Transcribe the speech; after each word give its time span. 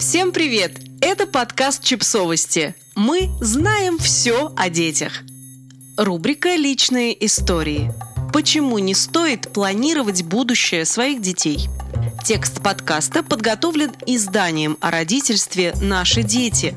Всем 0.00 0.32
привет! 0.32 0.80
Это 1.02 1.26
подкаст 1.26 1.84
«Чипсовости». 1.84 2.74
Мы 2.94 3.28
знаем 3.42 3.98
все 3.98 4.50
о 4.56 4.70
детях. 4.70 5.12
Рубрика 5.98 6.56
«Личные 6.56 7.26
истории». 7.26 7.92
Почему 8.32 8.78
не 8.78 8.94
стоит 8.94 9.52
планировать 9.52 10.22
будущее 10.22 10.86
своих 10.86 11.20
детей? 11.20 11.68
Текст 12.24 12.62
подкаста 12.62 13.22
подготовлен 13.22 13.92
изданием 14.06 14.78
о 14.80 14.90
родительстве 14.90 15.74
«Наши 15.82 16.22
дети». 16.22 16.74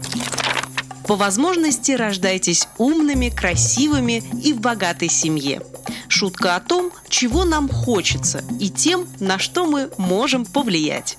По 1.07 1.15
возможности 1.15 1.93
рождайтесь 1.93 2.67
умными, 2.77 3.29
красивыми 3.29 4.21
и 4.43 4.51
в 4.51 4.59
богатой 4.59 5.07
семье. 5.07 5.61
Шутка 6.09 6.57
о 6.57 6.59
том, 6.59 6.91
чего 7.07 7.45
нам 7.45 7.69
хочется 7.69 8.43
и 8.59 8.69
тем, 8.69 9.07
на 9.21 9.39
что 9.39 9.65
мы 9.65 9.89
можем 9.97 10.43
повлиять. 10.45 11.17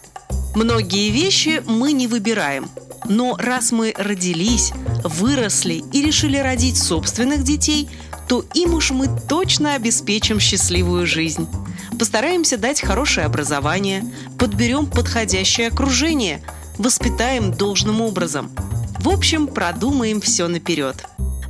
Многие 0.55 1.11
вещи 1.11 1.63
мы 1.67 1.93
не 1.93 2.07
выбираем, 2.07 2.69
но 3.09 3.37
раз 3.37 3.73
мы 3.73 3.93
родились, 3.97 4.73
выросли 5.03 5.83
и 5.93 6.01
решили 6.01 6.39
родить 6.39 6.79
собственных 6.79 7.43
детей, 7.43 7.89
то 8.29 8.45
им 8.55 8.75
уж 8.75 8.93
мы 8.93 9.09
точно 9.29 9.75
обеспечим 9.75 10.39
счастливую 10.39 11.07
жизнь. 11.07 11.49
Постараемся 11.99 12.57
дать 12.57 12.81
хорошее 12.81 13.27
образование, 13.27 14.05
подберем 14.39 14.87
подходящее 14.87 15.69
окружение, 15.69 16.41
воспитаем 16.79 17.53
должным 17.53 18.01
образом. 18.01 18.51
В 19.01 19.09
общем, 19.09 19.49
продумаем 19.49 20.21
все 20.21 20.47
наперед. 20.47 21.05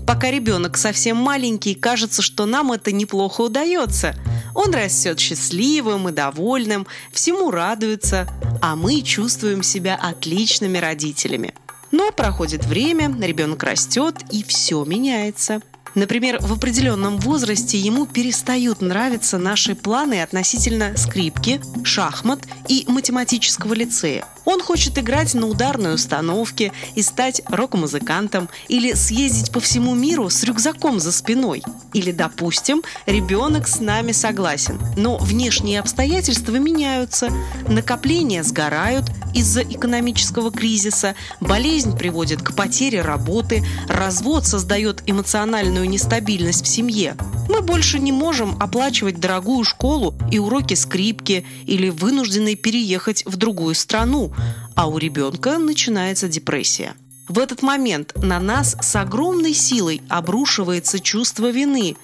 Пока 0.06 0.30
ребенок 0.30 0.77
совсем 0.77 1.16
маленький, 1.18 1.74
кажется, 1.74 2.22
что 2.22 2.46
нам 2.46 2.72
это 2.72 2.91
неплохо 2.91 3.42
удается. 3.42 4.16
Он 4.54 4.72
растет 4.72 5.18
счастливым 5.18 6.08
и 6.08 6.12
довольным, 6.12 6.86
всему 7.12 7.50
радуется, 7.50 8.28
а 8.62 8.77
мы 8.77 9.02
чувствуем 9.02 9.62
себя 9.62 9.96
отличными 9.96 10.78
родителями. 10.78 11.54
Но 11.90 12.12
проходит 12.12 12.64
время, 12.64 13.14
ребенок 13.20 13.62
растет, 13.62 14.16
и 14.30 14.42
все 14.42 14.84
меняется– 14.84 15.60
Например, 15.95 16.39
в 16.41 16.53
определенном 16.53 17.19
возрасте 17.19 17.78
ему 17.78 18.06
перестают 18.06 18.81
нравиться 18.81 19.39
наши 19.39 19.75
планы 19.75 20.23
относительно 20.23 20.97
скрипки, 20.97 21.61
шахмат 21.84 22.41
и 22.69 22.84
математического 22.89 23.75
лицея. 23.75 24.25
Он 24.45 24.61
хочет 24.61 24.98
играть 24.98 25.34
на 25.34 25.47
ударной 25.47 25.95
установке 25.95 26.72
и 26.95 27.03
стать 27.03 27.42
рок-музыкантом 27.47 28.48
или 28.69 28.92
съездить 28.92 29.53
по 29.53 29.61
всему 29.61 29.95
миру 29.95 30.28
с 30.28 30.42
рюкзаком 30.45 31.00
за 31.00 31.12
спиной. 31.12 31.62
Или, 31.92 32.12
допустим, 32.12 32.83
ребенок 33.06 33.69
с 33.69 33.81
нами 33.81 34.12
согласен, 34.12 34.78
но 34.97 35.17
внешние 35.17 35.81
обстоятельства 35.81 36.56
меняются, 36.56 37.31
накопления 37.69 38.42
сгорают 38.42 39.05
из-за 39.34 39.62
экономического 39.62 40.50
кризиса, 40.50 41.14
болезнь 41.40 41.96
приводит 41.96 42.42
к 42.42 42.54
потере 42.54 43.02
работы, 43.02 43.64
развод 43.88 44.46
создает 44.46 45.02
эмоциональную 45.06 45.88
нестабильность 45.88 46.64
в 46.64 46.68
семье. 46.68 47.16
Мы 47.48 47.60
больше 47.60 47.98
не 47.98 48.12
можем 48.12 48.56
оплачивать 48.60 49.20
дорогую 49.20 49.64
школу 49.64 50.14
и 50.30 50.38
уроки 50.38 50.74
скрипки 50.74 51.44
или 51.66 51.91
вынуждены 51.91 52.54
переехать 52.54 53.24
в 53.26 53.36
другую 53.36 53.74
страну, 53.74 54.32
а 54.74 54.88
у 54.88 54.98
ребенка 54.98 55.58
начинается 55.58 56.28
депрессия. 56.28 56.94
В 57.27 57.39
этот 57.39 57.62
момент 57.62 58.12
на 58.17 58.39
нас 58.39 58.77
с 58.80 58.97
огромной 58.97 59.55
силой 59.55 60.03
обрушивается 60.11 61.00
чувство 61.00 61.50
вины. 61.50 61.97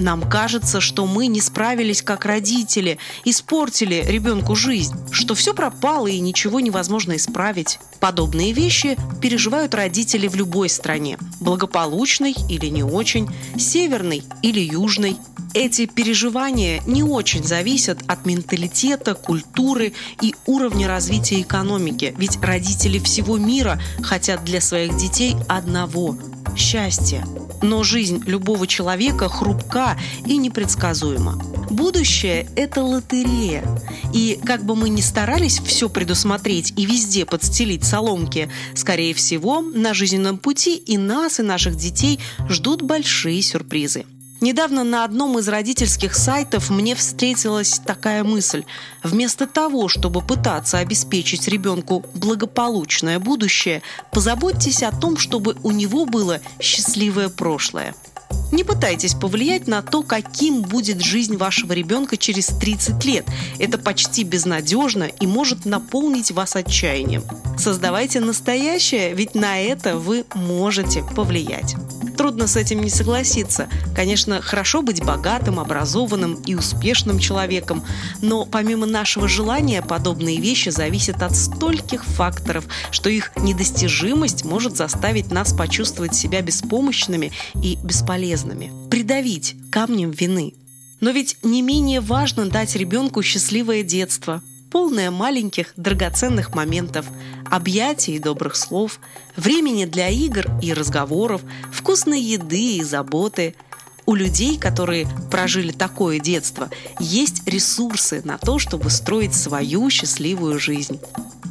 Нам 0.00 0.28
кажется, 0.28 0.80
что 0.80 1.06
мы 1.06 1.28
не 1.28 1.40
справились 1.40 2.02
как 2.02 2.24
родители, 2.24 2.98
испортили 3.24 4.04
ребенку 4.04 4.56
жизнь, 4.56 4.94
что 5.12 5.36
все 5.36 5.54
пропало 5.54 6.08
и 6.08 6.18
ничего 6.18 6.58
невозможно 6.58 7.14
исправить. 7.14 7.78
Подобные 8.00 8.52
вещи 8.52 8.96
переживают 9.22 9.74
родители 9.74 10.26
в 10.26 10.34
любой 10.34 10.68
стране, 10.68 11.18
благополучной 11.44 12.34
или 12.48 12.66
не 12.66 12.82
очень, 12.82 13.28
северной 13.56 14.24
или 14.42 14.60
южной, 14.60 15.16
эти 15.54 15.86
переживания 15.86 16.82
не 16.86 17.04
очень 17.04 17.44
зависят 17.44 18.00
от 18.08 18.26
менталитета, 18.26 19.14
культуры 19.14 19.92
и 20.20 20.34
уровня 20.46 20.88
развития 20.88 21.40
экономики, 21.40 22.12
ведь 22.18 22.40
родители 22.42 22.98
всего 22.98 23.38
мира 23.38 23.80
хотят 24.02 24.42
для 24.44 24.60
своих 24.60 24.96
детей 24.96 25.36
одного– 25.48 26.18
счастья. 26.56 27.24
Но 27.62 27.82
жизнь 27.82 28.22
любого 28.26 28.66
человека 28.66 29.28
хрупка 29.28 29.98
и 30.26 30.36
непредсказуема. 30.36 31.34
Будущее– 31.70 32.48
это 32.56 32.82
лотерея. 32.82 33.64
И 34.12 34.38
как 34.44 34.64
бы 34.64 34.76
мы 34.76 34.88
ни 34.88 35.00
старались 35.00 35.58
все 35.58 35.88
предусмотреть 35.88 36.72
и 36.76 36.86
везде 36.86 37.24
подстелить 37.24 37.84
соломки, 37.84 38.50
скорее 38.74 39.14
всего, 39.14 39.60
на 39.60 39.94
жизненном 39.94 40.38
пути 40.38 40.76
и 40.76 40.96
нас, 40.96 41.40
и 41.40 41.42
наших 41.42 41.76
детей 41.76 42.20
ждут 42.48 42.82
большие 42.82 43.42
сюрпризы. 43.42 44.04
Недавно 44.40 44.84
на 44.84 45.04
одном 45.04 45.38
из 45.38 45.48
родительских 45.48 46.14
сайтов 46.14 46.68
мне 46.68 46.94
встретилась 46.94 47.80
такая 47.84 48.24
мысль. 48.24 48.64
Вместо 49.02 49.46
того, 49.46 49.88
чтобы 49.88 50.20
пытаться 50.20 50.78
обеспечить 50.78 51.48
ребенку 51.48 52.04
благополучное 52.14 53.18
будущее, 53.18 53.82
позаботьтесь 54.12 54.82
о 54.82 54.92
том, 54.92 55.16
чтобы 55.16 55.56
у 55.62 55.70
него 55.70 56.04
было 56.04 56.40
счастливое 56.60 57.28
прошлое. 57.28 57.94
Не 58.52 58.62
пытайтесь 58.62 59.14
повлиять 59.14 59.66
на 59.66 59.82
то, 59.82 60.02
каким 60.02 60.62
будет 60.62 61.00
жизнь 61.00 61.36
вашего 61.36 61.72
ребенка 61.72 62.16
через 62.16 62.46
30 62.46 63.04
лет. 63.04 63.26
Это 63.58 63.78
почти 63.78 64.22
безнадежно 64.22 65.04
и 65.04 65.26
может 65.26 65.64
наполнить 65.64 66.30
вас 66.30 66.54
отчаянием. 66.54 67.24
Создавайте 67.58 68.20
настоящее, 68.20 69.14
ведь 69.14 69.34
на 69.34 69.60
это 69.60 69.96
вы 69.96 70.24
можете 70.34 71.02
повлиять. 71.02 71.74
Трудно 72.16 72.46
с 72.46 72.56
этим 72.56 72.80
не 72.80 72.90
согласиться. 72.90 73.68
Конечно, 73.94 74.40
хорошо 74.40 74.82
быть 74.82 75.04
богатым, 75.04 75.58
образованным 75.58 76.34
и 76.46 76.54
успешным 76.54 77.18
человеком, 77.18 77.84
но 78.22 78.46
помимо 78.46 78.86
нашего 78.86 79.26
желания 79.26 79.82
подобные 79.82 80.38
вещи 80.38 80.68
зависят 80.68 81.22
от 81.22 81.34
стольких 81.34 82.04
факторов, 82.04 82.66
что 82.90 83.10
их 83.10 83.32
недостижимость 83.36 84.44
может 84.44 84.76
заставить 84.76 85.32
нас 85.32 85.52
почувствовать 85.52 86.14
себя 86.14 86.40
беспомощными 86.40 87.32
и 87.60 87.76
бесполезными, 87.82 88.72
придавить 88.90 89.56
камнем 89.70 90.10
вины. 90.10 90.54
Но 91.00 91.10
ведь 91.10 91.36
не 91.42 91.62
менее 91.62 92.00
важно 92.00 92.46
дать 92.46 92.76
ребенку 92.76 93.22
счастливое 93.22 93.82
детство– 93.82 94.42
полная 94.74 95.12
маленьких 95.12 95.72
драгоценных 95.76 96.52
моментов, 96.52 97.06
объятий 97.48 98.16
и 98.16 98.18
добрых 98.18 98.56
слов, 98.56 98.98
времени 99.36 99.84
для 99.84 100.08
игр 100.08 100.46
и 100.60 100.72
разговоров, 100.72 101.42
вкусной 101.72 102.20
еды 102.20 102.78
и 102.78 102.82
заботы. 102.82 103.54
У 104.04 104.16
людей, 104.16 104.58
которые 104.58 105.06
прожили 105.30 105.70
такое 105.70 106.18
детство, 106.18 106.70
есть 106.98 107.46
ресурсы 107.46 108.20
на 108.24 108.36
то, 108.36 108.58
чтобы 108.58 108.90
строить 108.90 109.32
свою 109.32 109.88
счастливую 109.90 110.58
жизнь. 110.58 110.98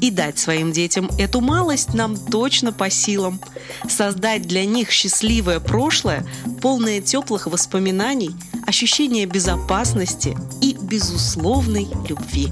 И 0.01 0.11
дать 0.11 0.38
своим 0.38 0.73
детям 0.73 1.09
эту 1.17 1.40
малость 1.40 1.94
нам 1.94 2.17
точно 2.17 2.73
по 2.73 2.90
силам. 2.90 3.40
Создать 3.88 4.41
для 4.41 4.66
них 4.66 4.91
счастливое 4.91 5.61
прошлое, 5.61 6.28
полное 6.61 7.00
теплых 7.00 7.47
воспоминаний, 7.47 8.35
ощущения 8.67 9.25
безопасности 9.25 10.38
и 10.61 10.75
безусловной 10.81 11.88
любви. 12.09 12.51